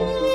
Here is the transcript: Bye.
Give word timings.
Bye. 0.00 0.29